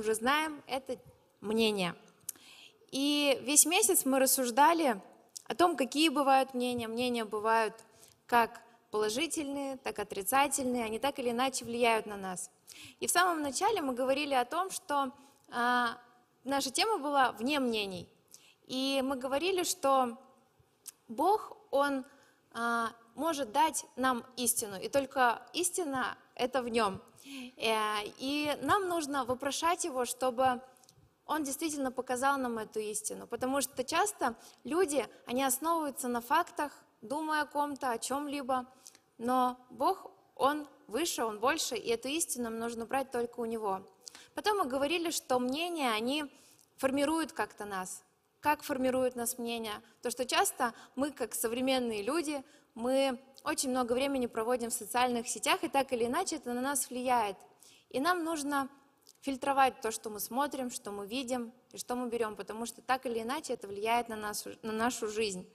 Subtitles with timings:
[0.00, 0.98] уже знаем, это
[1.40, 1.94] мнение.
[2.90, 5.00] И весь месяц мы рассуждали
[5.44, 6.88] о том, какие бывают мнения.
[6.88, 7.74] Мнения бывают
[8.26, 8.60] как
[8.90, 12.50] положительные, так и отрицательные, они так или иначе влияют на нас.
[12.98, 15.12] И в самом начале мы говорили о том, что
[15.50, 15.98] а,
[16.44, 18.08] наша тема была вне мнений.
[18.66, 20.18] И мы говорили, что
[21.08, 22.04] Бог, Он
[22.52, 27.02] а, может дать нам истину, и только истина– это в Нем.
[27.56, 30.60] Э, и нам нужно вопрошать Его, чтобы
[31.26, 34.34] Он действительно показал нам эту истину, потому что часто
[34.64, 36.72] люди, они основываются на фактах,
[37.02, 38.66] думая о ком-то, о чем-либо,
[39.18, 43.86] но Бог, Он выше, Он больше, и эту истину нам нужно брать только у Него.
[44.34, 46.24] Потом мы говорили, что мнения, они
[46.76, 48.02] формируют как-то нас.
[48.40, 49.82] Как формируют нас мнения?
[50.02, 52.42] То, что часто мы, как современные люди,
[52.74, 56.90] мы очень много времени проводим в социальных сетях, и так или иначе это на нас
[56.90, 57.36] влияет.
[57.88, 58.68] И нам нужно
[59.20, 63.06] фильтровать то, что мы смотрим, что мы видим и что мы берем, потому что так
[63.06, 65.46] или иначе это влияет на, нас, на нашу жизнь.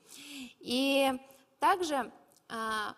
[0.60, 1.12] И
[1.60, 2.12] также
[2.48, 2.96] а,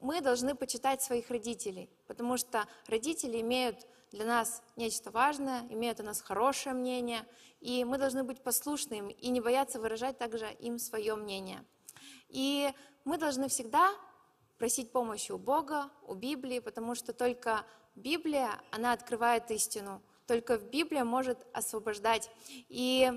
[0.00, 6.02] мы должны почитать своих родителей, потому что родители имеют для нас нечто важное, имеют о
[6.02, 7.24] нас хорошее мнение,
[7.60, 11.64] и мы должны быть послушны им и не бояться выражать также им свое мнение.
[12.28, 12.72] И
[13.04, 13.92] мы должны всегда
[14.60, 21.02] просить помощи у Бога, у Библии, потому что только Библия, она открывает истину, только Библия
[21.02, 22.30] может освобождать.
[22.68, 23.10] И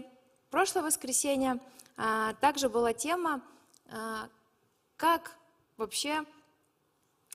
[0.50, 1.60] прошлое воскресенье
[1.98, 3.42] а, также была тема,
[3.90, 4.30] а,
[4.96, 5.36] как
[5.76, 6.24] вообще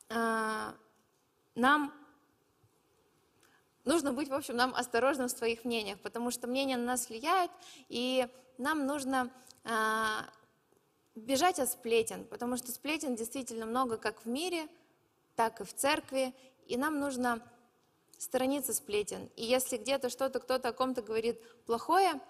[0.09, 0.75] а,
[1.55, 1.93] нам
[3.85, 7.51] нужно быть, в общем, нам осторожным в своих мнениях, потому что мнение на нас влияет,
[7.91, 9.31] и нам нужно
[9.65, 10.31] а,
[11.19, 14.69] бежать от сплетен, потому что сплетен действительно много как в мире,
[15.37, 16.35] так и в церкви,
[16.67, 17.43] и нам нужно
[18.19, 19.31] сторониться сплетен.
[19.37, 22.21] И если где-то что-то, кто-то о ком-то говорит плохое,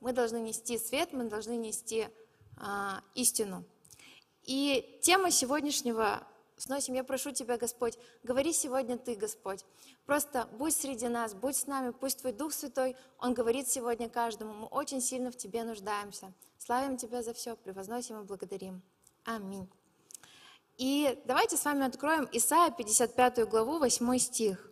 [0.00, 2.08] мы должны нести свет, мы должны нести
[2.56, 3.64] а, истину.
[4.44, 6.26] И тема сегодняшнего
[6.58, 6.94] сносим.
[6.94, 9.64] Я прошу Тебя, Господь, говори сегодня Ты, Господь.
[10.06, 14.52] Просто будь среди нас, будь с нами, пусть Твой Дух Святой, Он говорит сегодня каждому.
[14.52, 16.32] Мы очень сильно в Тебе нуждаемся.
[16.58, 18.82] Славим Тебя за все, превозносим и благодарим.
[19.24, 19.68] Аминь.
[20.76, 24.70] И давайте с вами откроем Исаия 55 главу, 8 стих.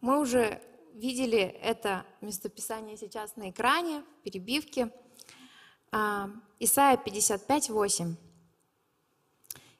[0.00, 0.62] Мы уже
[0.94, 4.02] видели это местописание сейчас на экране.
[5.92, 8.16] А, Исаия 55, 8.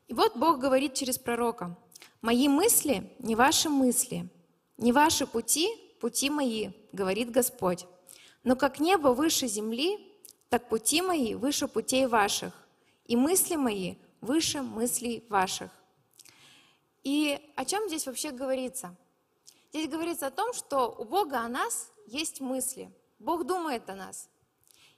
[0.08, 1.76] И вот Бог говорит через пророка,
[2.22, 4.28] «Мои мысли не ваши мысли,
[4.76, 5.68] не ваши пути,
[6.00, 7.86] пути мои, говорит Господь.
[8.44, 9.98] Но как небо выше земли,
[10.48, 12.52] так пути мои выше путей ваших,
[13.04, 15.70] и мысли мои выше мыслей ваших».
[17.02, 18.96] И о чем здесь вообще говорится?
[19.70, 22.90] Здесь говорится о том, что у Бога о нас есть мысли.
[23.18, 24.28] Бог думает о нас.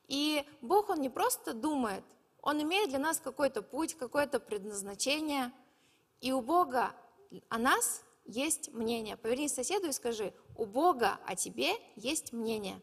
[0.06, 2.04] И Бог, Он не просто думает–
[2.42, 5.52] он имеет для нас какой-то путь, какое-то предназначение.
[6.20, 6.92] И у Бога
[7.48, 9.16] о нас есть мнение.
[9.16, 12.80] Повернись к соседу и скажи, у Бога о тебе есть мнение.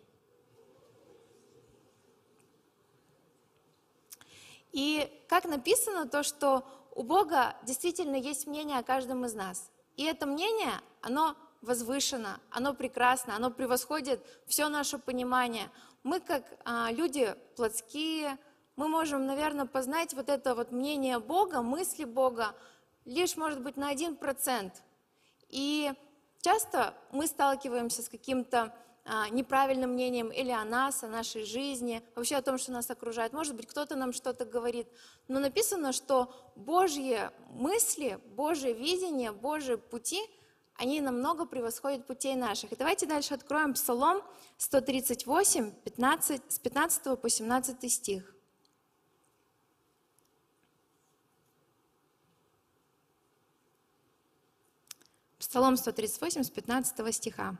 [4.72, 9.72] И как написано то, что у Бога действительно есть мнение о каждом из нас.
[9.96, 15.72] И это мнение, оно возвышено, оно прекрасно, оно превосходит все наше понимание.
[16.04, 18.38] Мы как а, люди плотские,
[18.76, 22.56] мы можем, наверное, познать вот это вот мнение Бога, мысли Бога
[23.06, 24.74] лишь, может быть, на один процент.
[25.50, 25.92] И
[26.42, 28.74] часто мы сталкиваемся с каким-то
[29.06, 33.34] а, неправильным мнением или о нас, о нашей жизни, вообще о том, что нас окружает.
[33.34, 34.88] Может быть, кто-то нам что-то говорит.
[35.28, 40.20] Но написано, что Божьи мысли, Божье видение, Божьи пути,
[40.78, 42.74] они намного превосходят путей наших.
[42.74, 44.22] И давайте дальше откроем Псалом
[44.58, 48.35] 138, 15, с 15 по 17 стих.
[55.56, 57.56] Псалом 138 с 15 стиха.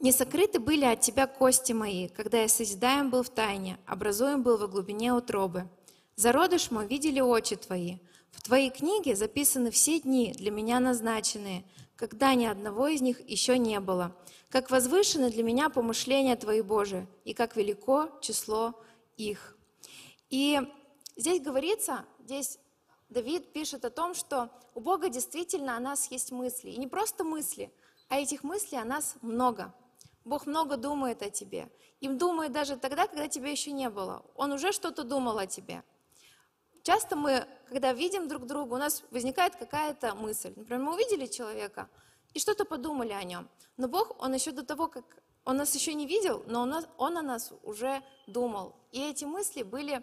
[0.00, 4.56] «Не сокрыты были от Тебя кости мои, когда я созидаем был в тайне, образуем был
[4.56, 5.68] во глубине утробы.
[6.16, 7.98] Зародыш мой видели очи Твои.
[8.30, 11.64] В Твоей книге записаны все дни, для меня назначенные,
[11.96, 14.16] когда ни одного из них еще не было.
[14.48, 18.72] Как возвышены для меня помышления Твои, Божии, и как велико число
[19.18, 19.58] их».
[20.30, 20.62] И
[21.14, 22.58] здесь говорится, здесь
[23.12, 26.70] Давид пишет о том, что у Бога действительно о нас есть мысли.
[26.70, 27.72] И не просто мысли,
[28.08, 29.72] а этих мыслей о нас много.
[30.24, 31.68] Бог много думает о тебе.
[32.00, 34.24] Им думает даже тогда, когда тебя еще не было.
[34.34, 35.82] Он уже что-то думал о тебе.
[36.82, 40.52] Часто мы, когда видим друг друга, у нас возникает какая-то мысль.
[40.56, 41.88] Например, мы увидели человека,
[42.34, 43.48] и что-то подумали о нем.
[43.76, 45.04] Но Бог, Он еще до того, как
[45.44, 48.74] Он нас еще не видел, но Он, он о нас уже думал.
[48.90, 50.02] И эти мысли были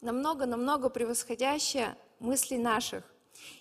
[0.00, 3.04] намного-намного превосходящие мысли наших.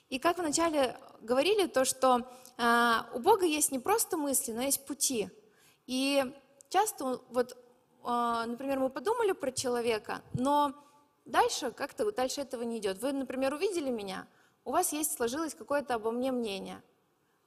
[0.09, 2.27] И как вначале говорили, то, что
[2.57, 5.29] а, у Бога есть не просто мысли, но есть пути.
[5.87, 6.23] И
[6.69, 7.57] часто, вот,
[8.03, 10.73] а, например, мы подумали про человека, но
[11.25, 13.01] дальше как-то дальше этого не идет.
[13.01, 14.27] Вы, например, увидели меня,
[14.65, 16.81] у вас есть, сложилось какое-то обо мне мнение,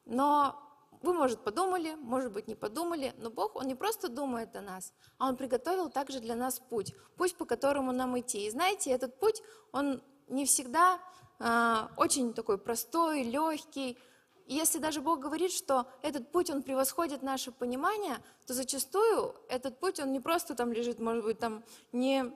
[0.05, 0.61] но
[1.03, 4.93] вы, может, подумали, может быть, не подумали, но Бог, Он не просто думает о нас,
[5.19, 8.47] а Он приготовил также для нас путь, путь, по которому нам идти.
[8.47, 9.43] И знаете, этот путь,
[9.73, 10.99] он не всегда
[11.39, 13.99] э, очень такой простой, легкий,
[14.47, 19.81] и если даже Бог говорит, что этот путь, он превосходит наше понимание, то зачастую этот
[19.81, 22.33] путь, он не просто там лежит, может быть, там не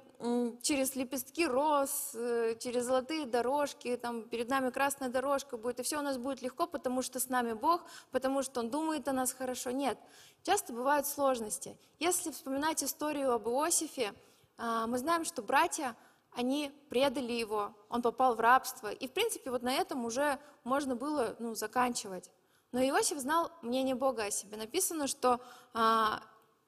[0.62, 5.98] через лепестки роз, э, через золотые дорожки, там перед нами красная дорожка будет, и все
[5.98, 9.32] у нас будет легко, потому что с нами Бог, потому что Он думает о нас
[9.32, 9.70] хорошо.
[9.70, 9.96] Нет,
[10.42, 11.78] часто бывают сложности.
[12.00, 14.12] Если вспоминать историю об Иосифе,
[14.58, 15.96] а, мы знаем, что братья,
[16.32, 18.92] они предали его, он попал в рабство.
[18.92, 22.30] И, в принципе, вот на этом уже можно было ну, заканчивать.
[22.72, 24.56] Но Иосиф знал мнение Бога о себе.
[24.56, 25.40] Написано, что
[25.74, 26.22] а,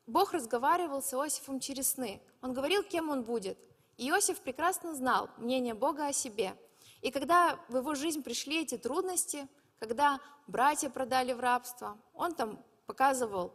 [0.06, 2.20] Бог разговаривал с Иосифом через сны.
[2.40, 3.58] Он говорил, кем он будет.
[3.98, 6.56] Иосиф прекрасно знал мнение Бога о себе.
[7.02, 9.46] И когда в его жизнь пришли эти трудности,
[9.78, 13.54] когда братья продали в рабство, он там показывал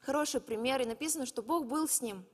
[0.00, 2.24] хороший пример, и написано, что Бог был с ним.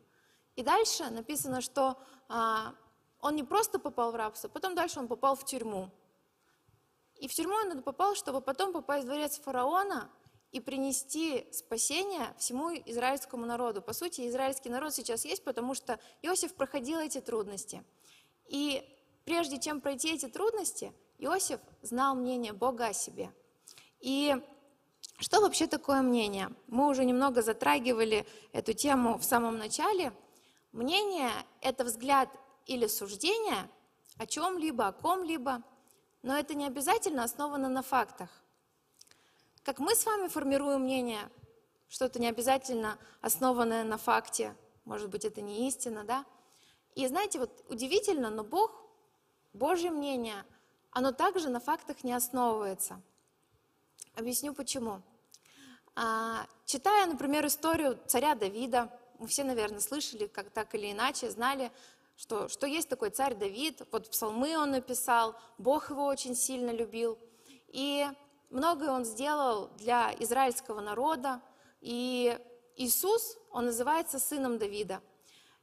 [0.56, 1.96] И дальше написано, что
[2.28, 2.74] а,
[3.22, 5.90] он не просто попал в рабство, потом дальше он попал в тюрьму.
[7.16, 10.10] И в тюрьму он попал, чтобы потом попасть в дворец фараона
[10.52, 13.82] и принести спасение всему израильскому народу.
[13.82, 17.84] По сути, израильский народ сейчас есть, потому что Иосиф проходил эти трудности.
[18.48, 18.82] И
[19.24, 23.32] прежде чем пройти эти трудности, Иосиф знал мнение Бога о себе.
[24.00, 24.34] И
[25.18, 26.48] что вообще такое мнение?
[26.66, 30.12] Мы уже немного затрагивали эту тему в самом начале.
[30.72, 31.30] Мнение–
[31.60, 32.30] это взгляд
[32.70, 33.68] или суждение
[34.16, 35.60] о чем-либо, о ком-либо,
[36.22, 38.30] но это не обязательно основано на фактах.
[39.64, 41.28] Как мы с вами формируем мнение,
[41.88, 46.24] что-то не обязательно основанное на факте, может быть, это не истина, да?
[46.94, 48.70] И знаете, вот удивительно, но Бог,
[49.52, 50.44] Божье мнение,
[50.92, 53.02] оно также на фактах не основывается.
[54.14, 55.02] Объясню почему.
[55.96, 61.72] А, читая, например, историю царя Давида, мы все, наверное, слышали, как так или иначе, знали,
[62.20, 67.18] что, что есть такой царь Давид, вот псалмы он написал, Бог его очень сильно любил.
[67.68, 68.06] И
[68.50, 71.40] многое он сделал для израильского народа.
[71.80, 72.38] И
[72.76, 75.00] Иисус, он называется сыном Давида.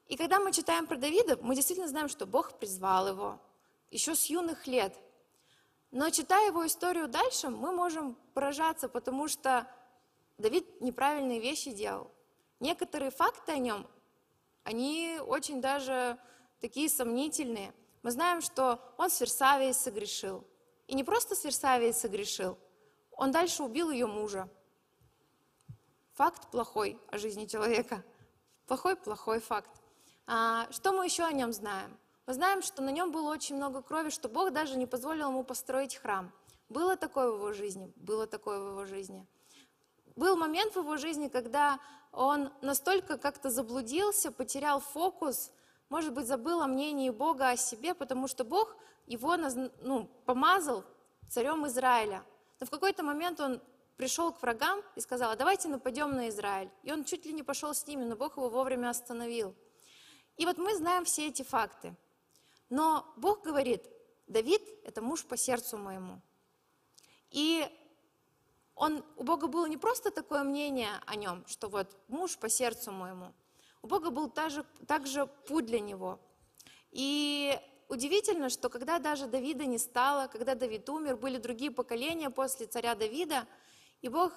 [0.08, 3.40] И когда мы читаем про Давида, мы действительно знаем, что Бог призвал его
[3.92, 5.00] еще с юных лет.
[5.92, 9.68] Но читая его историю дальше, мы можем поражаться, потому что
[10.40, 12.10] Давид неправильные вещи делал.
[12.60, 13.86] Некоторые факты о нем,
[14.64, 16.18] они очень даже
[16.60, 17.74] такие сомнительные.
[18.04, 20.46] Мы знаем, что он с Версавией согрешил.
[20.88, 22.58] И не просто с Версавией согрешил,
[23.12, 24.48] он дальше убил ее мужа.
[26.14, 28.04] Факт плохой о жизни человека.
[28.68, 29.70] Плохой-плохой факт.
[30.26, 31.98] А, что мы еще о нем знаем?
[32.26, 35.44] Мы знаем, что на нем было очень много крови, что Бог даже не позволил ему
[35.44, 36.34] построить храм.
[36.70, 39.26] Было такое в его жизни, было такое в его жизни.
[40.18, 41.80] Был момент в его жизни, когда
[42.12, 45.52] он настолько как-то заблудился, потерял фокус,
[45.90, 48.76] может быть, забыл о мнении Бога о себе, потому что Бог
[49.06, 50.84] его ну, помазал
[51.30, 52.24] царем Израиля.
[52.60, 53.62] Но в какой-то момент он
[53.96, 56.70] пришел к врагам и сказал, а давайте нападем на Израиль.
[56.84, 59.56] И он чуть ли не пошел с ними, но Бог его вовремя остановил.
[60.36, 61.96] И вот мы знаем все эти факты.
[62.70, 63.90] Но Бог говорит,
[64.28, 66.22] Давид– это муж по сердцу моему.
[67.32, 67.66] И
[68.76, 72.92] он, у Бога было не просто такое мнение о нем, что вот муж по сердцу
[72.92, 73.34] моему–
[73.88, 76.20] у Бога был также, также путь для него.
[76.92, 82.66] И удивительно, что когда даже Давида не стало, когда Давид умер, были другие поколения после
[82.66, 83.48] царя Давида,
[84.02, 84.34] и Бог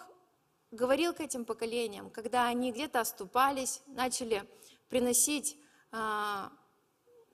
[0.70, 4.44] говорил к этим поколениям, когда они где-то оступались, начали
[4.88, 5.56] приносить
[5.90, 6.52] а,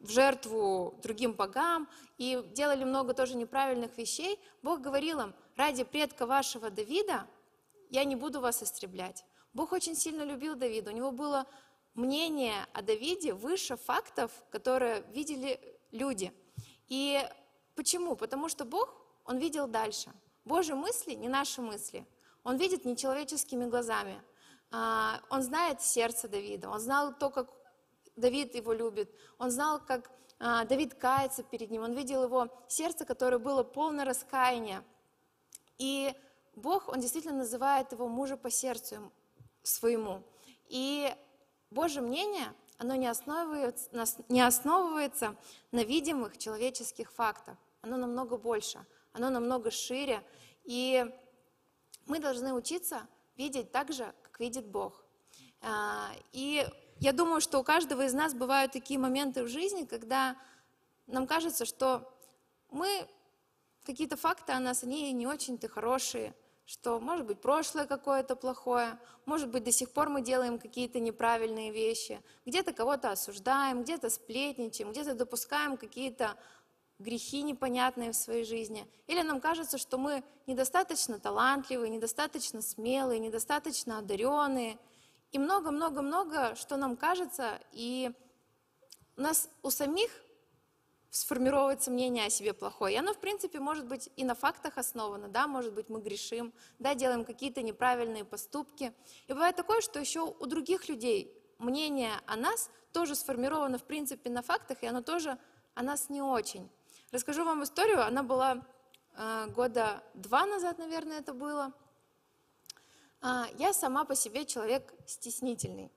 [0.01, 6.25] в жертву другим богам и делали много тоже неправильных вещей, Бог говорил им, ради предка
[6.25, 7.27] вашего Давида
[7.91, 9.23] я не буду вас истреблять.
[9.53, 11.47] Бог очень сильно любил Давида, у него было
[11.97, 15.59] мнение о Давиде выше фактов, которые видели
[15.91, 16.33] люди.
[16.89, 17.21] И
[17.75, 18.17] почему?
[18.17, 20.13] Потому что Бог, Он видел дальше.
[20.45, 22.07] Божьи мысли не наши мысли.
[22.45, 24.23] Он видит нечеловеческими глазами.
[24.71, 26.69] А, он знает сердце Давида.
[26.69, 27.51] Он знал то, как
[28.15, 29.11] Давид его любит.
[29.39, 31.83] Он знал, как а, Давид кается перед ним.
[31.83, 34.85] Он видел его сердце, которое было полно раскаяния.
[35.79, 36.15] И
[36.55, 39.13] Бог, Он действительно называет его мужа по сердцу
[39.63, 40.23] своему.
[40.69, 41.13] И
[41.71, 43.89] Божье мнение, оно не основывается,
[44.29, 45.37] не основывается
[45.73, 47.57] на видимых человеческих фактах.
[47.81, 50.23] Оно намного больше, оно намного шире.
[50.65, 51.05] И
[52.07, 53.07] мы должны учиться
[53.37, 55.05] видеть так же, как видит Бог.
[55.61, 56.67] А, и
[57.01, 60.37] я думаю, что у каждого из нас бывают такие моменты в жизни, когда
[61.07, 62.13] нам кажется, что
[62.71, 63.09] мы
[63.85, 66.35] какие-то факты о нас, они не очень-то хорошие,
[66.67, 71.71] что, может быть, прошлое какое-то плохое, может быть, до сих пор мы делаем какие-то неправильные
[71.71, 76.37] вещи, где-то кого-то осуждаем, где-то сплетничаем, где-то допускаем какие-то
[76.99, 78.87] грехи непонятные в своей жизни.
[79.07, 84.79] Или нам кажется, что мы недостаточно талантливые, недостаточно смелые, недостаточно одаренные.
[85.31, 88.11] И много-много-много, что нам кажется, и
[89.17, 90.11] у нас у самих
[91.21, 92.95] сформировывается мнение о себе плохое.
[92.95, 96.53] И оно, в принципе, может быть и на фактах основано, да, может быть, мы грешим,
[96.79, 98.93] да, делаем какие-то неправильные поступки.
[99.27, 104.31] И бывает такое, что еще у других людей мнение о нас тоже сформировано, в принципе,
[104.31, 105.39] на фактах, и оно тоже
[105.75, 106.69] о нас не очень.
[107.13, 108.67] Расскажу вам историю, она была
[109.17, 111.73] э, года два назад, наверное, это было.
[113.23, 115.91] Э, я сама по себе человек стеснительный,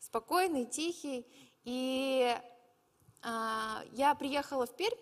[0.00, 1.26] спокойный, тихий,
[1.64, 2.42] и а,
[3.22, 4.98] я приехала в Пермь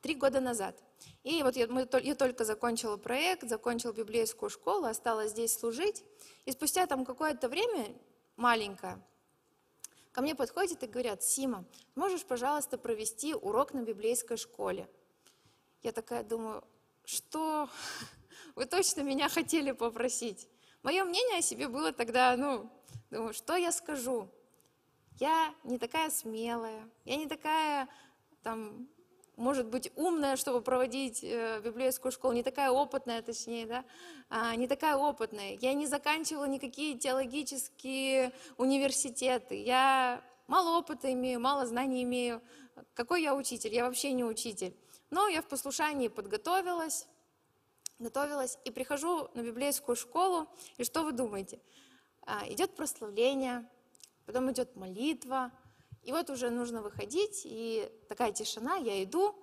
[0.00, 0.76] три года назад.
[1.22, 6.02] И вот я, мы, я только закончила проект, закончила библейскую школу, осталась здесь служить.
[6.44, 7.94] И спустя там какое-то время,
[8.36, 9.02] маленькое,
[10.12, 14.88] ко мне подходят и говорят, Сима, можешь, пожалуйста, провести урок на библейской школе?
[15.82, 16.64] Я такая думаю,
[17.04, 17.68] что
[18.54, 20.48] вы точно меня хотели попросить?
[20.82, 22.70] Мое мнение о себе было тогда, ну,
[23.10, 24.28] думаю, что я скажу?
[25.20, 27.88] Я не такая смелая, я не такая,
[28.42, 28.88] там,
[29.36, 33.84] может быть, умная, чтобы проводить э, библейскую школу, не такая опытная, точнее, да,
[34.30, 35.58] а, не такая опытная.
[35.60, 42.42] Я не заканчивала никакие теологические университеты, я мало опыта имею, мало знаний имею.
[42.94, 43.74] Какой я учитель?
[43.74, 44.74] Я вообще не учитель.
[45.10, 47.06] Но я в послушании подготовилась,
[47.98, 50.48] готовилась и прихожу на библейскую школу,
[50.78, 51.60] и что вы думаете?
[52.22, 53.68] А, идет прославление,
[54.30, 55.50] потом идет молитва,
[56.04, 59.34] и вот уже нужно выходить, и такая тишина, я иду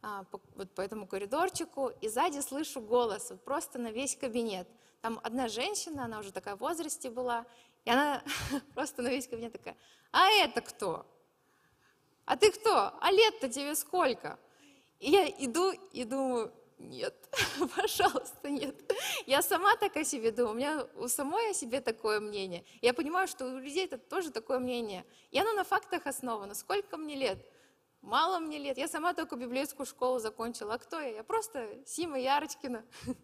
[0.00, 4.68] а, по, вот по этому коридорчику, и сзади слышу голос, вот просто на весь кабинет.
[5.00, 7.46] Там одна женщина, она уже такая в возрасте была,
[7.84, 8.22] и она
[8.74, 9.76] просто на весь кабинет такая,
[10.12, 11.04] а это кто?
[12.24, 12.92] А ты кто?
[13.00, 14.38] А лет-то тебе сколько?
[15.00, 17.14] И я иду и думаю, нет,
[17.76, 18.74] пожалуйста, нет.
[19.26, 22.64] Я сама так о себе думаю, у меня у самой о себе такое мнение.
[22.80, 25.04] Я понимаю, что у людей это тоже такое мнение.
[25.30, 26.54] И оно на фактах основано.
[26.54, 27.38] Сколько мне лет?
[28.00, 28.78] Мало мне лет.
[28.78, 30.74] Я сама только библейскую школу закончила.
[30.74, 31.08] А кто я?
[31.08, 32.84] Я просто Сима Ярочкина.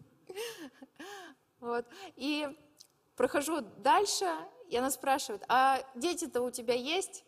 [1.61, 1.85] Вот.
[2.15, 2.47] И
[3.15, 4.27] прохожу дальше,
[4.69, 7.23] и она спрашивает, а дети-то у тебя есть?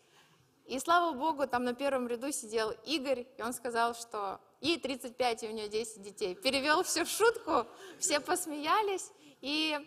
[0.66, 5.42] И слава богу, там на первом ряду сидел Игорь, и он сказал, что ей 35,
[5.44, 6.34] и у нее 10 детей.
[6.34, 7.66] Перевел всю шутку,
[7.98, 9.10] все посмеялись,
[9.40, 9.78] и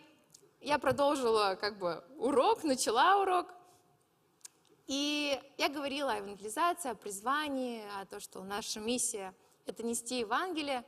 [0.60, 3.48] я продолжила как бы урок, начала урок.
[4.86, 9.34] И я говорила о евангелизации, о призвании, о том, что наша миссия–
[9.66, 10.84] это нести Евангелие.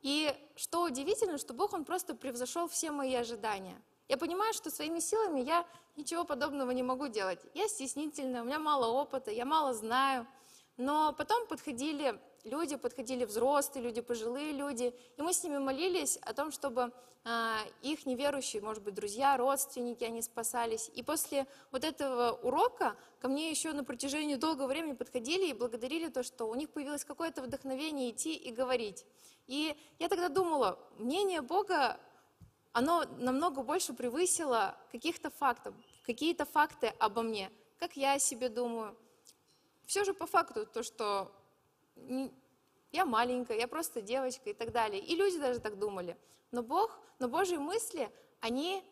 [0.00, 3.80] И что удивительно, что Бог, Он просто превзошел все мои ожидания.
[4.08, 7.40] Я понимаю, что своими силами я ничего подобного не могу делать.
[7.54, 10.26] Я стеснительная, у меня мало опыта, я мало знаю.
[10.76, 16.32] Но потом подходили люди, подходили взрослые люди, пожилые люди, и мы с ними молились о
[16.32, 16.92] том, чтобы
[17.24, 20.90] а, их неверующие, может быть, друзья, родственники, они спасались.
[20.94, 26.08] И после вот этого урока ко мне еще на протяжении долгого времени подходили и благодарили
[26.08, 29.04] то, что у них появилось какое-то вдохновение идти и говорить.
[29.46, 32.00] И я тогда думала, мнение Бога,
[32.72, 35.74] оно намного больше превысило каких-то фактов,
[36.04, 38.96] какие-то факты обо мне, как я о себе думаю.
[39.86, 41.32] Все же по факту то, что
[42.92, 45.00] я маленькая, я просто девочка и так далее.
[45.00, 46.16] И люди даже так думали.
[46.50, 48.10] Но Бог, но Божьи мысли,
[48.40, 48.84] они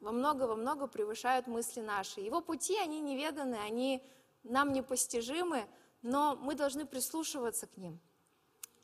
[0.00, 2.20] во много, во много превышают мысли наши.
[2.20, 4.02] Его пути, они неведаны, они
[4.42, 5.66] нам непостижимы,
[6.02, 8.00] но мы должны прислушиваться к ним.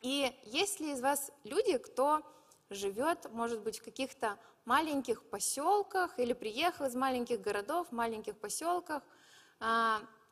[0.00, 2.22] И есть ли из вас люди, кто
[2.70, 9.02] живет, может быть, в каких-то маленьких поселках или приехал из маленьких городов, маленьких поселках?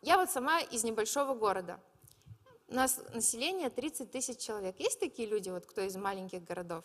[0.06, 1.78] Я вот сама из небольшого города–
[2.68, 4.78] у нас население 30 тысяч человек.
[4.80, 6.84] Есть такие люди, вот кто из маленьких городов?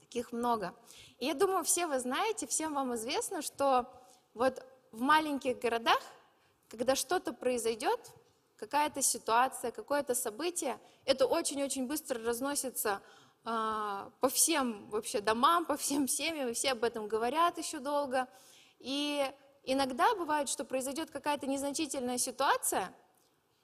[0.00, 0.74] Таких много.
[1.18, 3.90] И я думаю, все вы знаете, всем вам известно, что
[4.34, 4.62] вот
[4.92, 6.00] в маленьких городах,
[6.68, 8.00] когда что-то произойдет,
[8.56, 13.00] какая-то ситуация, какое-то событие, это очень-очень быстро разносится
[13.44, 18.28] э, по всем вообще домам, по всем семьям, и все об этом говорят еще долго.
[18.80, 19.30] И
[19.72, 22.94] иногда бывает, что произойдет какая-то незначительная ситуация,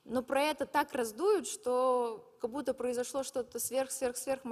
[0.05, 4.43] но про это так раздуют, что как будто произошло что-то сверх-сверх-сверх.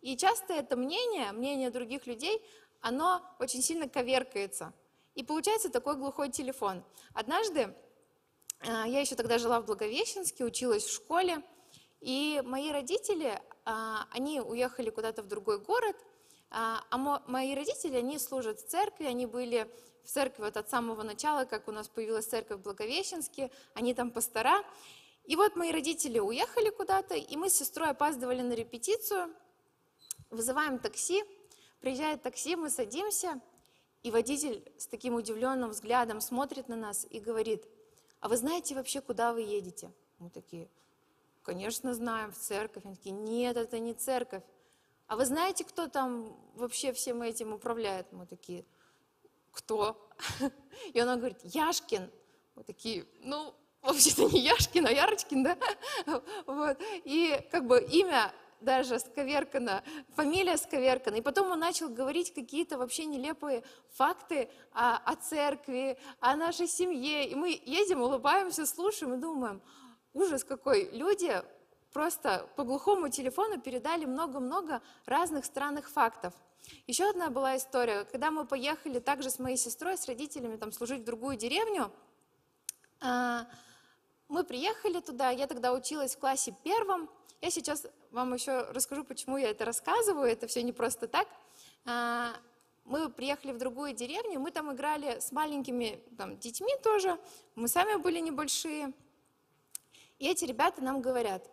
[0.00, 2.42] И часто это мнение, мнение других людей,
[2.80, 4.72] оно очень сильно коверкается.
[5.14, 6.82] И получается такой глухой телефон.
[7.12, 7.74] Однажды,
[8.60, 11.42] а, я еще тогда жила в Благовещенске, училась в школе,
[12.00, 15.96] и мои родители, а, они уехали куда-то в другой город,
[16.50, 19.70] а, а мои родители, они служат в церкви, они были
[20.08, 24.10] в церкви вот от самого начала, как у нас появилась церковь в Благовещенске, они там
[24.10, 24.64] пастора.
[25.24, 29.30] И вот мои родители уехали куда-то, и мы с сестрой опаздывали на репетицию,
[30.30, 31.22] вызываем такси,
[31.80, 33.38] приезжает такси, мы садимся,
[34.02, 37.66] и водитель с таким удивленным взглядом смотрит на нас и говорит,
[38.20, 39.92] а вы знаете вообще, куда вы едете?
[40.20, 40.70] Мы такие,
[41.42, 42.86] конечно, знаем, в церковь.
[42.86, 44.42] Они такие, нет, это не церковь.
[45.06, 48.10] А вы знаете, кто там вообще всем этим управляет?
[48.12, 48.64] Мы такие,
[49.52, 50.10] кто?
[50.92, 52.10] И она говорит, Яшкин.
[52.54, 55.58] Мы такие, ну, вообще-то не Яшкин, а Ярочкин, да?
[56.46, 56.78] Вот.
[57.04, 59.84] И как бы имя даже сковеркано,
[60.16, 61.16] фамилия сковеркана.
[61.16, 63.62] И потом он начал говорить какие-то вообще нелепые
[63.92, 67.28] факты о, о церкви, о нашей семье.
[67.28, 69.62] И мы едем, улыбаемся, слушаем и думаем,
[70.12, 70.90] ужас какой.
[70.90, 71.40] Люди
[71.92, 76.34] просто по глухому телефону передали много-много разных странных фактов.
[76.86, 81.02] Еще одна была история, когда мы поехали также с моей сестрой, с родителями там служить
[81.02, 81.90] в другую деревню,
[83.00, 83.46] а,
[84.28, 87.08] мы приехали туда, я тогда училась в классе первом,
[87.40, 91.28] я сейчас вам еще расскажу, почему я это рассказываю, это все не просто так.
[91.84, 92.34] А,
[92.84, 97.18] мы приехали в другую деревню, мы там играли с маленькими там, детьми тоже,
[97.54, 98.92] мы сами были небольшие.
[100.18, 101.48] И эти ребята нам говорят,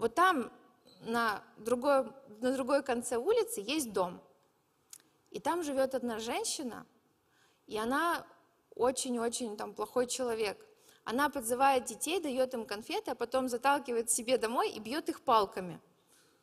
[0.00, 0.50] вот там
[1.02, 2.06] на другой,
[2.40, 4.22] на другой конце улицы есть дом.
[5.30, 6.86] И там живет одна женщина,
[7.66, 8.26] и она
[8.74, 10.66] очень-очень там плохой человек.
[11.04, 15.78] Она подзывает детей, дает им конфеты, а потом заталкивает себе домой и бьет их палками.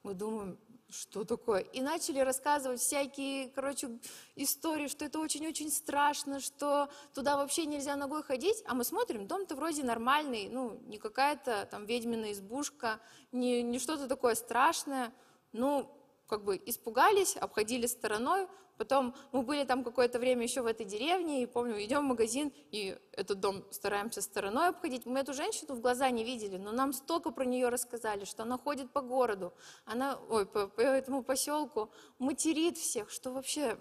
[0.04, 1.60] Мы думаем, что такое?
[1.60, 4.00] И начали рассказывать всякие, короче,
[4.36, 8.63] истории, что это очень-очень страшно, что туда вообще нельзя ногой ходить.
[8.65, 13.00] А мы смотрим, дом-то вроде нормальный, ну, не какая-то там ведьмина избушка,
[13.32, 15.13] не, не что-то такое страшное.
[15.52, 15.91] Ну,
[16.28, 18.47] как бы испугались, обходили стороной,
[18.78, 22.54] Потом мы были там какое-то время еще в этой деревне, и помню, идем в магазин,
[22.72, 25.06] и этот дом стараемся стороной обходить.
[25.06, 28.58] Мы эту женщину в глаза не видели, но нам столько про нее рассказали, что она
[28.58, 29.54] ходит по городу,
[29.86, 33.80] она, ой, по, по этому поселку, материт всех, что вообще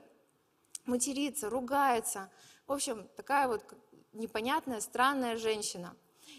[0.86, 2.30] матерится, ругается.
[2.66, 3.62] В общем, такая вот
[4.12, 5.94] непонятная, странная женщина.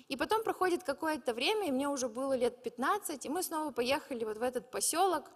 [0.08, 4.26] И потом проходит какое-то время, и мне уже было лет 15, и мы снова поехали
[4.26, 5.30] вот в этот поселок,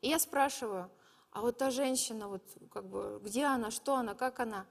[0.00, 0.90] и я спрашиваю–
[1.32, 4.66] а вот та женщина, вот как бы, где она, что она, как она.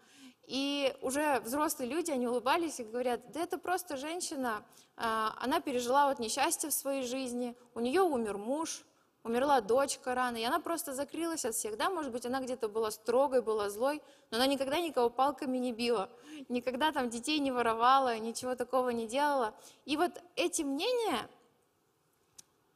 [0.45, 4.63] И уже взрослые люди, они улыбались и говорят, да это просто женщина,
[4.95, 8.83] а, она пережила вот несчастье в своей жизни, у нее умер муж,
[9.23, 11.77] умерла дочка рано, и она просто закрылась от всех.
[11.77, 15.73] Да, может быть, она где-то была строгой, была злой, но она никогда никого палками не
[15.73, 16.09] била,
[16.49, 19.55] никогда там детей не воровала, ничего такого не делала.
[19.85, 21.29] И вот эти мнения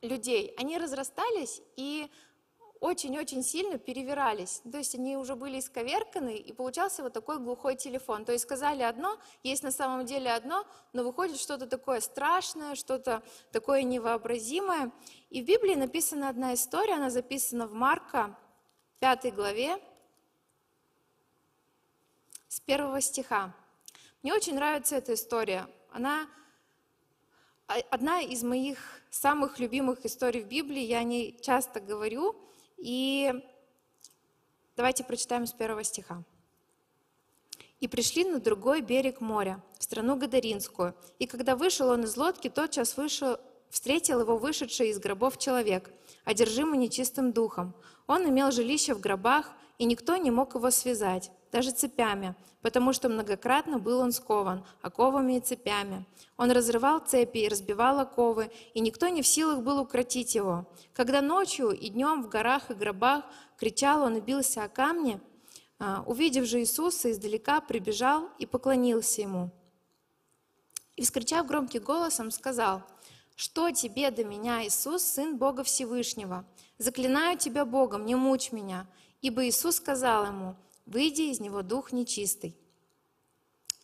[0.02, 2.10] людей, они разрастались, и
[2.80, 4.62] очень-очень сильно перевирались.
[4.70, 8.26] То есть они уже были исковерканы, и получался вот такой глухой телефон.
[8.26, 13.24] То есть сказали одно, есть на самом деле одно, но выходит что-то такое страшное, что-то
[13.52, 14.92] такое невообразимое.
[15.30, 18.38] И в Библии написана одна история, она записана в Марка,
[19.00, 19.80] 5 главе,
[22.48, 23.54] с первого стиха.
[24.24, 25.68] Мне очень нравится эта история.
[25.92, 26.28] Она
[27.68, 28.78] одна из моих
[29.10, 32.36] самых любимых историй в Библии, я о ней часто говорю,
[32.78, 33.34] и
[34.76, 36.24] давайте прочитаем с первого стиха.
[37.80, 40.96] «И пришли на другой берег моря, в страну Гадаринскую.
[41.20, 43.38] И когда вышел он из лодки, тотчас вышел,
[43.70, 45.92] встретил его вышедший из гробов человек,
[46.24, 47.76] одержимый нечистым духом.
[48.08, 53.10] Он имел жилище в гробах, и никто не мог его связать, даже цепями, потому что
[53.10, 56.06] многократно был он скован, оковами и цепями.
[56.38, 60.66] Он разрывал цепи и разбивал оковы, и никто не в силах был укротить его.
[60.94, 63.24] Когда ночью и днем в горах и гробах
[63.58, 65.20] кричал он и бился о камни,
[65.78, 69.52] а, увидев же Иисуса издалека, прибежал и поклонился ему.
[70.96, 72.84] И, вскричав громким голосом, сказал,
[73.36, 76.46] «Что тебе до меня, Иисус, Сын Бога Всевышнего?
[76.78, 78.88] Заклинаю тебя Богом, не мучь меня».
[79.22, 82.56] Ибо Иисус сказал ему, «Выйди из него дух нечистый».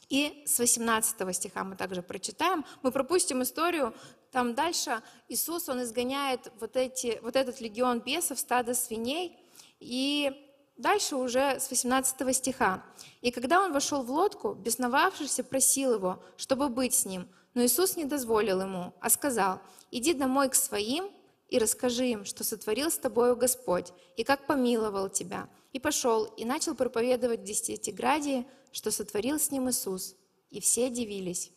[0.10, 2.66] И с 18 стиха мы также прочитаем.
[2.82, 3.94] Мы пропустим историю,
[4.32, 9.38] там дальше Иисус, Он изгоняет вот, эти, вот этот легион бесов, стадо свиней,
[9.80, 10.32] и
[10.76, 12.84] дальше уже с 18 стиха.
[13.22, 17.98] «И когда он вошел в лодку, бесновавшийся просил его, чтобы быть с ним, но Иисус
[17.98, 19.60] не дозволил ему, а сказал,
[19.92, 21.10] иди домой к своим
[21.50, 25.50] и расскажи им, что сотворил с тобою Господь, и как помиловал тебя.
[25.74, 30.16] И пошел, и начал проповедовать в Десятиградии, что сотворил с ним Иисус.
[30.50, 31.52] И все дивились.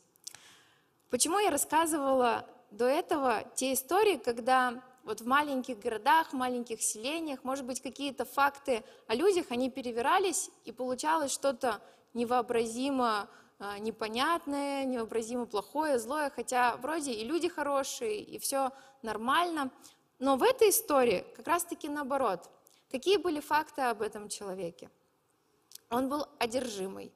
[1.10, 7.64] Почему я рассказывала до этого те истории, когда вот в маленьких городах, маленьких селениях, может
[7.66, 11.80] быть, какие-то факты о людях, они перевирались, и получалось что-то
[12.14, 18.70] невообразимо а, непонятное, невообразимо плохое, злое, хотя вроде и люди хорошие, и все
[19.02, 19.70] нормально.
[20.18, 22.50] Но в этой истории как раз-таки наоборот.
[22.94, 24.88] Какие были факты об этом человеке?
[25.90, 27.12] Он был одержимый,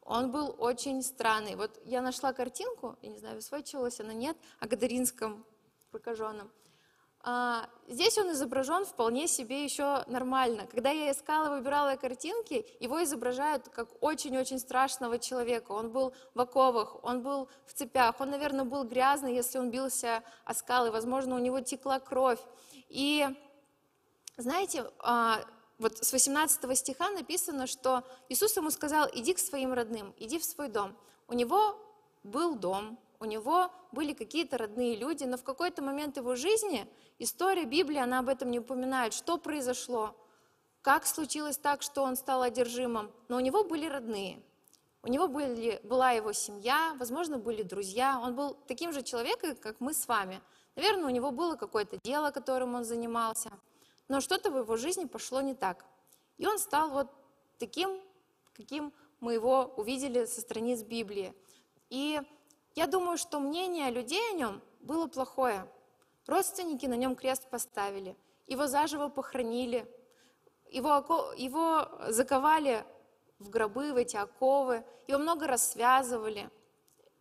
[0.00, 1.54] он был очень странный.
[1.54, 5.44] Вот я нашла картинку, я не знаю, высвечивалась она, нет, о Гадаринском
[5.90, 6.50] прокаженном.
[7.20, 10.66] А, здесь он изображен вполне себе еще нормально.
[10.66, 15.72] Когда я искала, выбирала картинки, его изображают как очень-очень страшного человека.
[15.72, 20.22] Он был в оковах, он был в цепях, он, наверное, был грязный, если он бился
[20.46, 22.40] о скалы, возможно, у него текла кровь.
[22.88, 23.26] И
[24.36, 25.44] знаете, а,
[25.78, 30.44] вот с 18 стиха написано, что Иисус ему сказал, иди к своим родным, иди в
[30.44, 30.96] свой дом.
[31.28, 31.78] У него
[32.22, 36.86] был дом, у него были какие-то родные люди, но в какой-то момент его жизни
[37.18, 40.14] история Библии, она об этом не упоминает, что произошло,
[40.82, 44.42] как случилось так, что он стал одержимым, но у него были родные,
[45.02, 49.80] у него были, была его семья, возможно, были друзья, он был таким же человеком, как
[49.80, 50.40] мы с вами.
[50.74, 53.50] Наверное, у него было какое-то дело, которым он занимался,
[54.08, 55.84] но что-то в его жизни пошло не так.
[56.38, 57.10] И он стал вот
[57.58, 58.00] таким,
[58.52, 61.34] каким мы его увидели со страниц Библии.
[61.90, 62.20] И
[62.74, 65.66] я думаю, что мнение людей о нем было плохое.
[66.26, 68.16] Родственники на нем крест поставили,
[68.46, 69.88] его заживо похоронили,
[70.70, 72.84] его, его заковали
[73.38, 76.50] в гробы, в эти оковы, его много раз связывали,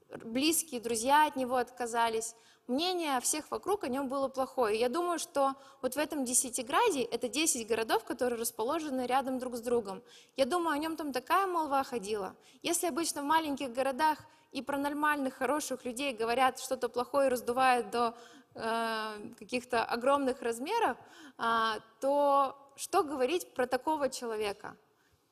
[0.10, 2.36] близкие, друзья от него отказались.
[2.68, 4.80] Мнение всех вокруг о нем было плохое.
[4.80, 9.62] Я думаю, что вот в этом Десятиграде, это 10 городов, которые расположены рядом друг с
[9.62, 10.02] другом.
[10.36, 12.36] Я думаю, о нем там такая молва ходила.
[12.64, 14.18] Если обычно в маленьких городах
[14.52, 18.18] и про нормальных, хороших людей говорят что-то плохое и раздувают до
[18.56, 20.98] э, каких-то огромных размеров,
[21.38, 24.76] э, то что говорить про такого человека?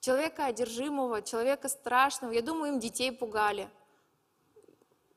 [0.01, 2.31] Человека одержимого, человека страшного.
[2.31, 3.71] Я думаю, им детей пугали.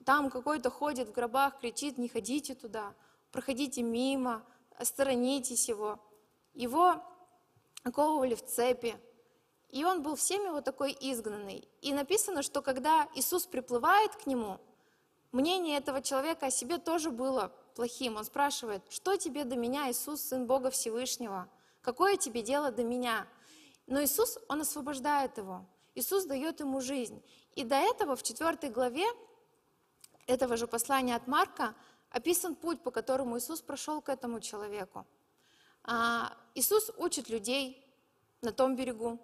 [0.06, 2.94] Там какой-то ходит в гробах, кричит, не ходите туда,
[3.32, 4.46] проходите мимо,
[4.78, 5.98] осторонитесь его.
[6.54, 7.02] Его
[7.82, 8.96] оковывали в цепи,
[9.68, 11.68] и он был всеми вот такой изгнанный.
[11.82, 14.60] И написано, что когда Иисус приплывает к нему,
[15.32, 18.14] мнение этого человека о себе тоже было плохим.
[18.14, 21.48] Он спрашивает, что тебе до меня, Иисус, Сын Бога Всевышнего?
[21.82, 23.26] Какое тебе дело до меня?
[23.88, 25.66] Но Иисус, Он освобождает его.
[25.96, 27.20] Иисус дает ему жизнь.
[27.56, 29.04] И до этого в четвертой главе
[30.26, 31.74] этого же послания от Марка
[32.10, 35.06] описан путь, по которому Иисус прошел к этому человеку.
[35.84, 37.84] А, Иисус учит людей
[38.42, 39.20] на том берегу,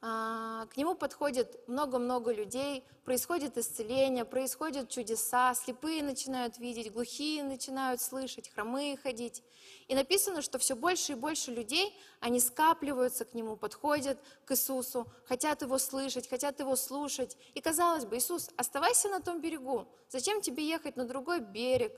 [0.00, 8.48] к нему подходит много-много людей, происходит исцеление, происходят чудеса, слепые начинают видеть, глухие начинают слышать,
[8.48, 9.42] хромые ходить.
[9.88, 15.06] И написано, что все больше и больше людей, они скапливаются к нему, подходят к Иисусу,
[15.26, 17.36] хотят его слышать, хотят его слушать.
[17.52, 21.92] И казалось бы, Иисус, оставайся на том берегу, зачем тебе ехать на другой берег?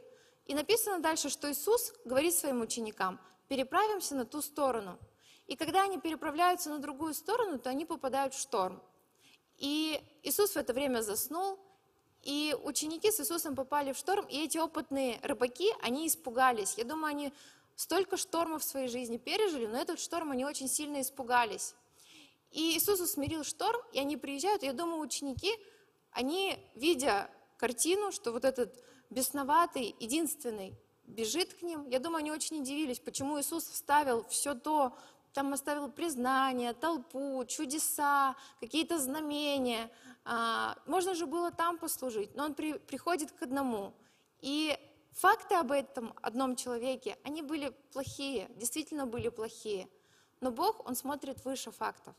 [0.46, 4.98] И написано дальше, что Иисус говорит своим ученикам, переправимся на ту сторону–
[5.52, 8.82] и когда они переправляются на другую сторону, то они попадают в шторм.
[9.58, 11.58] И Иисус в это время заснул,
[12.22, 16.78] и ученики с Иисусом попали в шторм, и эти опытные рыбаки, они испугались.
[16.78, 17.32] Я думаю, они
[17.76, 21.74] столько штормов в своей жизни пережили, но этот шторм они очень сильно испугались.
[22.50, 25.52] И Иисус усмирил шторм, и они приезжают, и я думаю, ученики,
[26.12, 32.60] они, видя картину, что вот этот бесноватый, единственный, бежит к ним, я думаю, они очень
[32.60, 34.96] удивились, почему Иисус вставил все то,
[35.32, 39.90] там оставил признание, толпу, чудеса, какие-то знамения.
[40.24, 43.94] А, можно же было там послужить, но он при, приходит к одному.
[44.40, 44.78] И
[45.12, 49.88] факты об этом одном человеке, они были плохие, действительно были плохие.
[50.40, 52.14] Но Бог, Он смотрит выше фактов.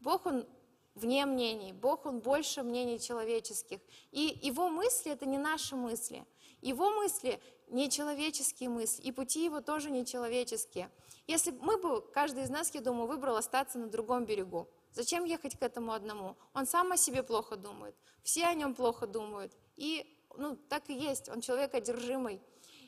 [0.00, 0.46] Бог, Он
[0.94, 3.80] вне мнений, Бог, Он больше мнений человеческих.
[4.10, 6.24] И Его мысли— это не наши мысли.
[6.60, 10.90] Его мысли— нечеловеческие мысли, и пути Его тоже нечеловеческие.
[11.28, 15.58] Если мы бы, каждый из нас, я думаю, выбрал остаться на другом берегу, зачем ехать
[15.58, 16.36] к этому одному?
[16.54, 20.94] Он сам о себе плохо думает, все о нем плохо думают, и ну, так и
[20.94, 22.40] есть, он человек одержимый.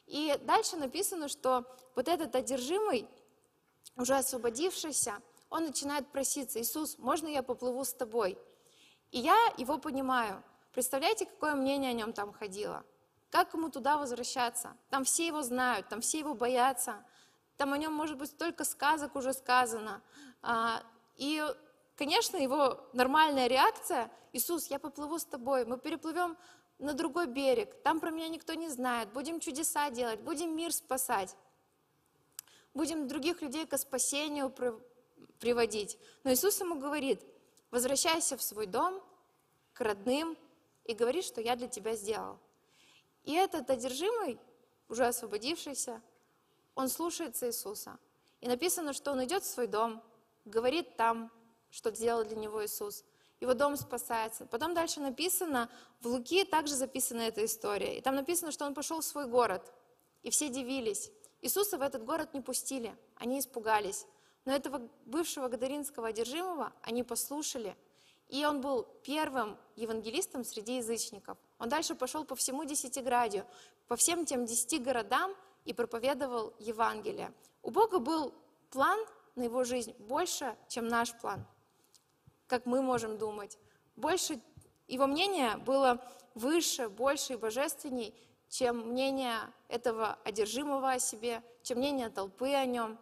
[0.06, 3.06] И дальше написано, что вот этот одержимый,
[3.96, 8.38] уже освободившийся, он начинает проситься, Иисус, можно я поплыву с тобой?
[9.10, 10.42] И я его понимаю.
[10.72, 12.84] Представляете, какое мнение о нем там ходило?
[13.28, 14.76] Как ему туда возвращаться?
[14.88, 17.04] Там все его знают, там все его боятся,
[17.60, 20.00] там о нем, может быть, столько сказок уже сказано.
[20.40, 20.82] А,
[21.16, 21.44] и,
[21.94, 26.38] конечно, его нормальная реакция, Иисус, я поплыву с тобой, мы переплывем
[26.78, 31.36] на другой берег, там про меня никто не знает, будем чудеса делать, будем мир спасать,
[32.72, 34.50] будем других людей к спасению
[35.38, 35.98] приводить.
[36.24, 37.22] Но Иисус ему говорит,
[37.70, 39.02] возвращайся в свой дом,
[39.74, 40.34] к родным,
[40.84, 42.38] и говори, что я для тебя сделал.
[43.24, 44.40] И этот одержимый,
[44.88, 46.00] уже освободившийся,
[46.80, 47.98] он слушается Иисуса.
[48.40, 50.02] И написано, что он идет в свой дом,
[50.44, 51.30] говорит там,
[51.70, 53.04] что сделал для него Иисус.
[53.40, 54.46] Его дом спасается.
[54.46, 57.98] Потом дальше написано, в Луки также записана эта история.
[57.98, 59.72] И там написано, что он пошел в свой город.
[60.22, 61.10] И все дивились.
[61.40, 62.94] Иисуса в этот город не пустили.
[63.16, 64.06] Они испугались.
[64.44, 67.76] Но этого бывшего гадаринского одержимого они послушали.
[68.28, 71.38] И он был первым евангелистом среди язычников.
[71.58, 73.46] Он дальше пошел по всему Десятиградию,
[73.88, 77.32] по всем тем десяти городам, и проповедовал Евангелие.
[77.62, 78.34] У Бога был
[78.70, 78.98] план
[79.36, 81.46] на его жизнь больше, чем наш план,
[82.46, 83.58] как мы можем думать.
[83.96, 84.40] Больше
[84.88, 86.02] его мнение было
[86.34, 88.14] выше, больше и божественней,
[88.48, 92.98] чем мнение этого одержимого о себе, чем мнение толпы о нем.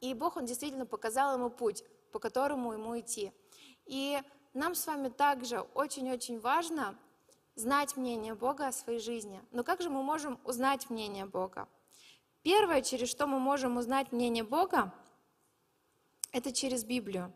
[0.00, 3.32] И Бог, Он действительно показал ему путь, по которому ему идти.
[3.86, 4.20] И
[4.52, 6.98] нам с вами также очень-очень важно
[7.54, 9.42] знать мнение Бога о своей жизни.
[9.50, 11.68] Но как же мы можем узнать мнение Бога?
[12.42, 14.92] Первое, через что мы можем узнать мнение Бога,
[16.32, 17.32] это через Библию.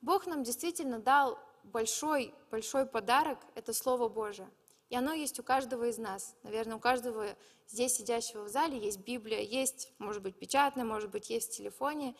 [0.00, 4.48] Бог нам действительно дал большой, большой подарок, это Слово Божие.
[4.88, 6.36] И оно есть у каждого из нас.
[6.44, 11.30] Наверное, у каждого здесь сидящего в зале есть Библия, есть, может быть, печатная, может быть,
[11.30, 12.14] есть в телефоне.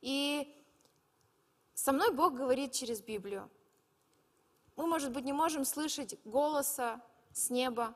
[0.00, 0.54] И
[1.74, 3.50] со мной Бог говорит через Библию.
[4.76, 7.00] Мы, может быть, не можем слышать голоса
[7.32, 7.94] с неба.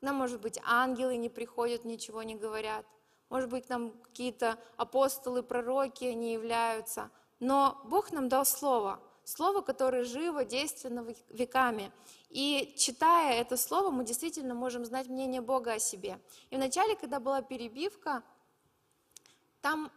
[0.00, 2.84] Нам, может быть, ангелы не приходят, ничего не говорят.
[3.28, 7.10] Может быть, нам какие-то апостолы, пророки не являются.
[7.40, 9.00] Но Бог нам дал Слово.
[9.24, 11.92] Слово, которое живо, действенно веками.
[12.30, 16.18] И читая это Слово, мы действительно можем знать мнение Бога о себе.
[16.50, 18.22] И вначале, когда была перебивка,
[19.60, 19.92] там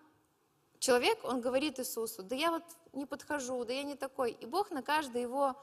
[0.80, 4.32] человек, он говорит Иисусу, да я вот не подхожу, да я не такой.
[4.32, 5.56] И Бог на каждый его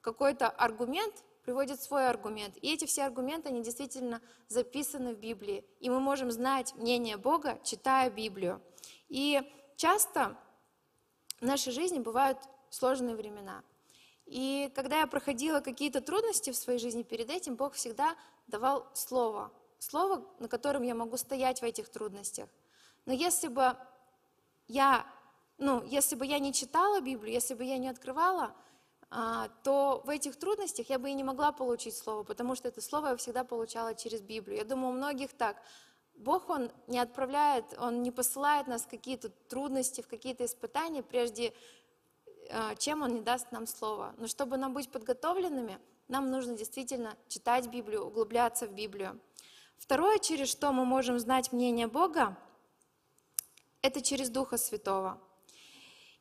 [0.00, 2.56] какой-то аргумент приводит свой аргумент.
[2.60, 5.64] И эти все аргументы, они действительно записаны в Библии.
[5.80, 8.60] И мы можем знать мнение Бога, читая Библию.
[9.08, 9.40] И
[9.76, 10.36] часто
[11.40, 13.62] в нашей жизни бывают сложные времена.
[14.26, 18.14] И когда я проходила какие-то трудности в своей жизни перед этим, Бог всегда
[18.46, 19.50] давал слово.
[19.78, 22.50] Слово, на котором я могу стоять в этих трудностях.
[23.06, 23.74] Но если бы
[24.66, 25.06] я,
[25.56, 28.54] ну, если бы я не читала Библию, если бы я не открывала
[29.10, 33.08] то в этих трудностях я бы и не могла получить слово, потому что это слово
[33.08, 34.58] я всегда получала через Библию.
[34.58, 35.56] Я думаю, у многих так.
[36.14, 41.54] Бог, Он не отправляет, Он не посылает нас в какие-то трудности, в какие-то испытания, прежде
[42.50, 44.14] а, чем Он не даст нам слово.
[44.18, 49.18] Но чтобы нам быть подготовленными, нам нужно действительно читать Библию, углубляться в Библию.
[49.78, 52.36] Второе, через что мы можем знать мнение Бога,
[53.80, 55.20] это через Духа Святого.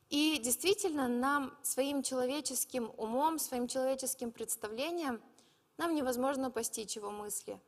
[0.09, 5.21] И действительно, нам своим человеческим умом, своим человеческим представлением,
[5.77, 7.59] нам невозможно постичь его мысли.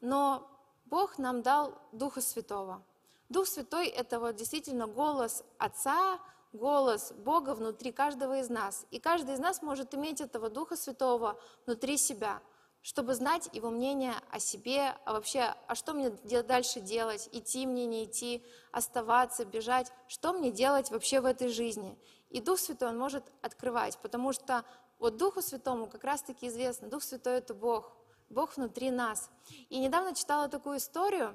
[0.00, 0.50] Но
[0.86, 2.82] Бог нам дал Духа Святого.
[3.28, 6.18] Дух Святой— это вот действительно голос Отца,
[6.52, 8.86] голос Бога внутри каждого из нас.
[8.90, 12.42] И каждый из нас может иметь этого Духа Святого внутри себя—
[12.84, 16.10] чтобы знать его мнение о себе, а вообще, а что мне
[16.42, 21.98] дальше делать, идти мне, не идти, оставаться, бежать, что мне делать вообще в этой жизни.
[22.28, 24.66] И Дух Святой он может открывать, потому что
[24.98, 27.96] вот Духу Святому как раз-таки известно, Дух Святой— это Бог,
[28.28, 29.30] Бог внутри нас.
[29.70, 31.34] И недавно читала такую историю,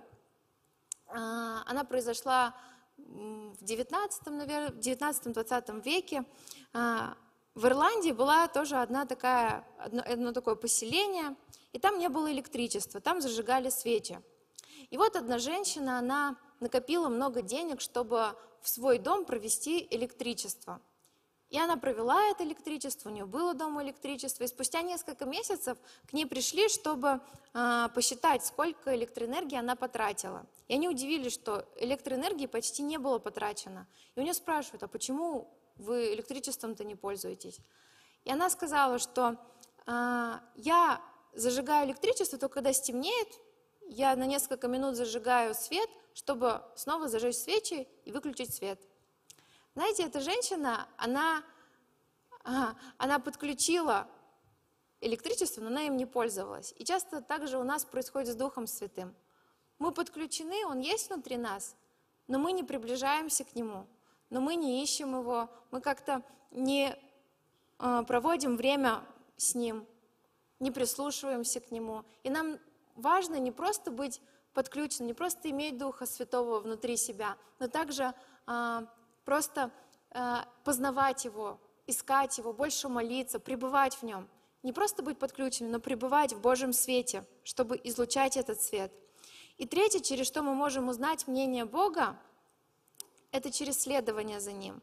[1.07, 2.53] а, она произошла
[2.95, 6.25] в 19, наверное, 19-20 веке,
[6.73, 7.17] а,
[7.55, 11.35] в Ирландии была тоже одна такая, одно, одно такое поселение,
[11.73, 14.21] и там не было электричества, там зажигали свечи.
[14.89, 20.81] И вот одна женщина, она накопила много денег, чтобы в свой дом провести электричество.
[21.49, 26.13] И она провела это электричество, у нее было дома электричество, и спустя несколько месяцев к
[26.13, 27.21] ней пришли, чтобы
[27.53, 30.45] э, посчитать, сколько электроэнергии она потратила.
[30.67, 33.88] И они удивились, что электроэнергии почти не было потрачено.
[34.15, 37.59] И у нее спрашивают, а почему вы электричеством-то не пользуетесь.
[38.25, 39.37] И она сказала, что
[39.85, 41.01] а, я
[41.33, 43.27] зажигаю электричество только когда стемнеет,
[43.87, 48.79] я на несколько минут зажигаю свет, чтобы снова зажечь свечи и выключить свет.
[49.73, 51.43] Знаете, эта женщина, она,
[52.97, 54.07] она подключила
[55.01, 56.73] электричество, но она им не пользовалась.
[56.77, 59.15] И часто также у нас происходит с Духом Святым.
[59.79, 61.75] Мы подключены, Он есть внутри нас,
[62.27, 63.87] но мы не приближаемся к Нему,
[64.29, 66.95] но мы не ищем Его, мы как-то не
[67.77, 69.01] а, проводим время
[69.37, 69.85] с Ним,
[70.59, 72.03] не прислушиваемся к Нему.
[72.23, 72.59] И нам
[72.95, 74.21] важно не просто быть
[74.53, 78.13] подключенным, не просто иметь Духа Святого внутри себя, но также
[78.45, 78.85] а,
[79.25, 79.71] просто
[80.11, 84.27] а, познавать Его, искать Его, больше молиться, пребывать в Нем.
[84.61, 88.91] Не просто быть подключенным, но пребывать в Божьем свете, чтобы излучать этот свет.
[89.57, 92.17] И третье, через что мы можем узнать мнение Бога,
[93.31, 94.81] это через следование за Ним.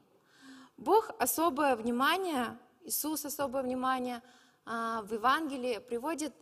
[0.77, 4.23] Бог особое внимание, Иисус особое внимание
[4.65, 6.35] а, в Евангелии приводит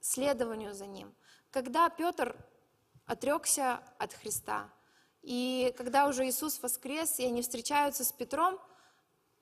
[0.00, 1.14] следованию за Ним.
[1.50, 2.36] Когда Петр
[3.06, 4.70] отрекся от Христа,
[5.22, 8.58] и когда уже Иисус воскрес, и они встречаются с Петром,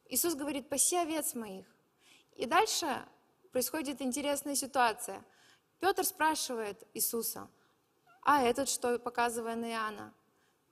[0.07, 1.66] Иисус говорит, паси овец моих.
[2.37, 2.87] И дальше
[3.53, 5.25] происходит интересная ситуация.
[5.79, 7.49] Петр спрашивает Иисуса,
[8.23, 10.12] а этот что, показывая на Иоанна?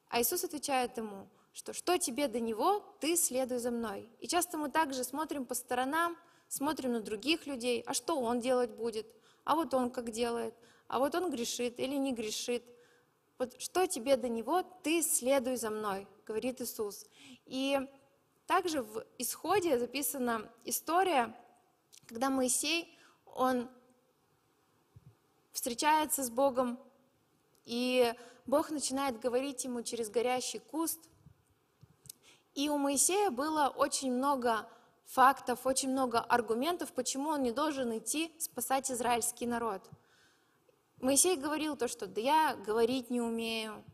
[0.09, 4.09] А Иисус отвечает ему, что что тебе до него, ты следуй за мной.
[4.21, 6.17] И часто мы также смотрим по сторонам,
[6.49, 9.07] смотрим на других людей, а что он делать будет,
[9.45, 10.55] а вот он как делает,
[10.87, 12.65] а вот он грешит или не грешит.
[13.39, 17.07] Вот что тебе до него, ты следуй за мной, говорит Иисус.
[17.47, 17.79] И
[18.47, 21.37] также в исходе записана история,
[22.07, 23.69] когда Моисей, он
[25.53, 26.79] встречается с Богом,
[27.69, 28.15] и
[28.47, 30.99] Бог начинает говорить ему через горящий куст.
[32.55, 34.67] И у Моисея было очень много
[35.05, 39.83] фактов, очень много аргументов, почему он не должен идти спасать израильский народ.
[41.01, 43.85] Моисей говорил то, что да я говорить не умею,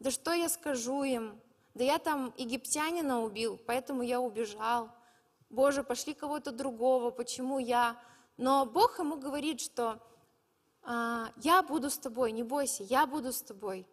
[0.00, 1.40] да что я скажу им,
[1.74, 4.90] да я там египтянина убил, поэтому я убежал.
[5.50, 7.96] Боже, пошли кого-то другого, почему я?
[8.36, 10.02] Но Бог ему говорит, что
[10.88, 13.86] я буду с тобой, не бойся, я буду с тобой.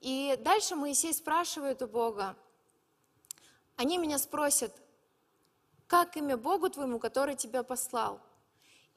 [0.00, 2.36] И дальше Моисей спрашивает у Бога,
[3.76, 4.74] они меня спросят,
[5.86, 8.20] как имя Богу твоему, который тебя послал?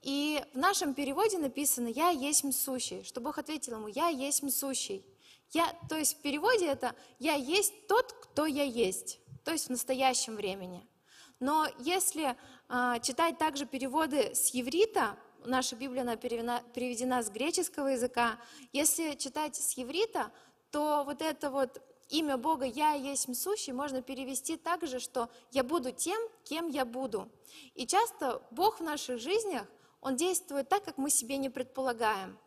[0.01, 5.05] И в нашем переводе написано «Я есть сущий», что Бог ответил ему «Я есть сущий».
[5.51, 9.69] Я, то есть в переводе это «Я есть тот, кто я есть», то есть в
[9.69, 10.86] настоящем времени–
[11.39, 12.36] но если
[12.69, 18.38] а, читать также переводы с еврита, наша Библия она переведена, переведена с греческого языка,
[18.73, 20.31] если читать с еврита,
[20.71, 25.63] то вот это вот имя Бога «Я есть сущий» можно перевести так же, что «Я
[25.63, 27.29] буду тем, кем я буду».
[27.73, 29.65] И часто Бог в наших жизнях,
[30.01, 32.38] Он действует так, как мы себе не предполагаем.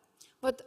[0.41, 0.65] Вот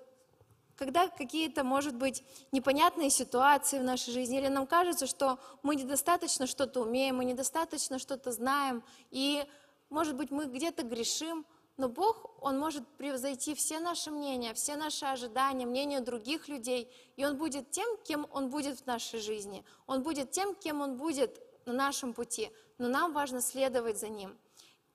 [0.82, 6.48] когда какие-то, может быть, непонятные ситуации в нашей жизни, или нам кажется, что мы недостаточно
[6.48, 9.46] что-то умеем, мы недостаточно что-то знаем, и,
[9.92, 11.46] может быть, мы где-то грешим,
[11.82, 17.26] но Бог, Он может превзойти все наши мнения, все наши ожидания, мнения других людей, и
[17.26, 19.66] Он будет тем, кем Он будет в нашей жизни.
[19.88, 24.38] Он будет тем, кем Он будет на нашем пути, но нам важно следовать за Ним.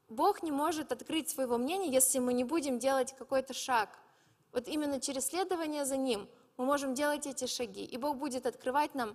[0.09, 3.90] Бог не может открыть своего мнения, если мы не будем делать какой-то шаг–
[4.57, 8.94] вот именно через следование за Ним мы можем делать эти шаги, и Бог будет открывать
[8.94, 9.14] нам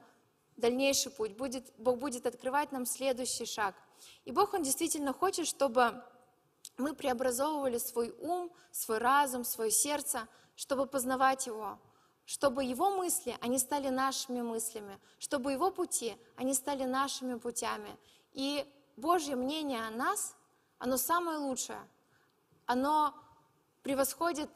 [0.55, 3.73] дальнейший путь, будет, Бог будет открывать нам следующий шаг.
[4.25, 6.03] И Бог, Он действительно хочет, чтобы
[6.81, 11.79] мы преобразовывали свой ум, свой разум, свое сердце, чтобы познавать Его,
[12.25, 17.97] чтобы Его мысли, они стали нашими мыслями, чтобы Его пути, они стали нашими путями.
[18.33, 18.65] И
[18.97, 20.35] Божье мнение о нас,
[20.79, 21.81] оно самое лучшее,
[22.65, 23.13] оно
[23.83, 24.49] превосходит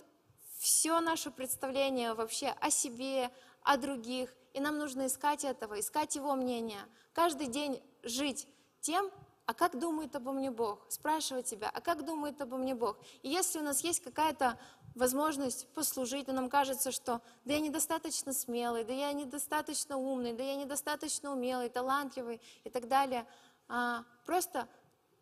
[0.57, 4.33] все наше представление вообще о себе, о других.
[4.53, 6.79] И нам нужно искать этого, искать его мнение.
[7.13, 8.47] Каждый день жить
[8.81, 9.11] тем,
[9.45, 10.85] а как думает обо мне Бог?
[10.89, 12.97] Спрашивать себя, а как думает обо мне Бог?
[13.21, 14.57] И если у нас есть какая-то
[14.95, 20.43] возможность послужить, но нам кажется, что да я недостаточно смелый, да я недостаточно умный, да
[20.43, 23.27] я недостаточно умелый, талантливый и так далее,
[23.67, 24.67] а, просто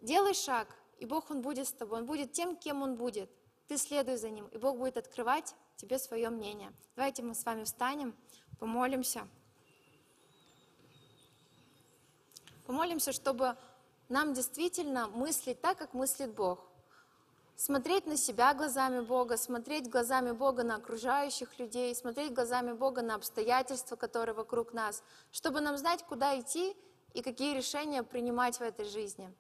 [0.02, 0.68] делай шаг,
[1.00, 3.30] и Бог, Он будет с тобой, Он будет тем, кем Он будет–
[3.68, 6.72] ты следуй за Ним, и Бог будет открывать тебе свое мнение.
[6.96, 8.16] Давайте мы с вами встанем,
[8.60, 9.28] помолимся.
[12.66, 13.58] Помолимся, чтобы
[14.10, 16.60] нам действительно мыслить так, как мыслит Бог.
[17.56, 23.16] Смотреть на себя глазами Бога, смотреть глазами Бога на окружающих людей, смотреть глазами Бога на
[23.16, 26.76] обстоятельства, которые вокруг нас, чтобы нам знать, куда идти
[27.14, 29.34] и какие решения принимать в этой жизни.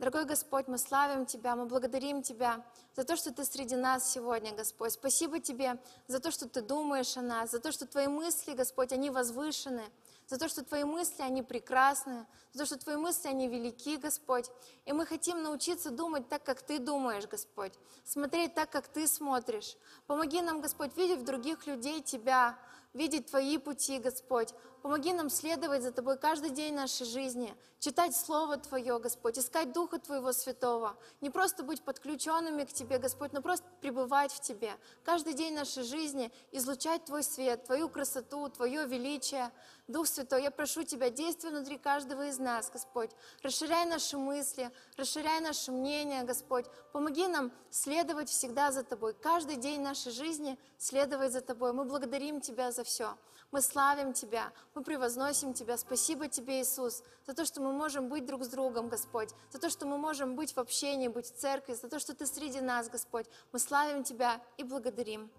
[0.00, 2.64] Дорогой Господь, мы славим Тебя, мы благодарим Тебя
[2.96, 4.92] за то, что Ты среди нас сегодня, Господь.
[4.92, 8.92] Спасибо Тебе за то, что Ты думаешь о нас, за то, что Твои мысли, Господь,
[8.92, 9.84] они возвышены,
[10.30, 14.48] за то, что Твои мысли, они прекрасны, за то, что Твои мысли, они велики, Господь.
[14.84, 17.72] И мы хотим научиться думать так, как Ты думаешь, Господь,
[18.04, 19.76] смотреть так, как Ты смотришь.
[20.06, 22.56] Помоги нам, Господь, видеть в других людей Тебя,
[22.92, 24.54] видеть Твои пути, Господь.
[24.82, 29.98] Помоги нам следовать за Тобой каждый день нашей жизни, читать Слово Твое, Господь, искать Духа
[29.98, 34.72] Твоего Святого, не просто быть подключенными к Тебе, Господь, но просто пребывать в Тебе.
[35.04, 39.52] Каждый день нашей жизни излучать Твой свет, Твою красоту, Твое величие.
[39.86, 43.10] Дух Святой, я прошу Тебя, действуй внутри каждого из нас, Господь.
[43.42, 46.66] Расширяй наши мысли, расширяй наше мнение, Господь.
[46.92, 51.72] Помоги нам следовать всегда за Тобой, каждый день нашей жизни следовать за Тобой.
[51.72, 53.16] Мы благодарим Тебя за все.
[53.52, 55.76] Мы славим Тебя, мы превозносим Тебя.
[55.76, 59.68] Спасибо Тебе, Иисус, за то, что мы можем быть друг с другом, Господь, за то,
[59.68, 62.88] что мы можем быть в общении, быть в церкви, за то, что Ты среди нас,
[62.88, 63.26] Господь.
[63.52, 65.30] Мы славим Тебя и благодарим.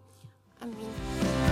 [0.60, 1.51] Аминь.